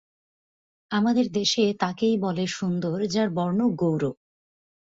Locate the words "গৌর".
3.75-4.03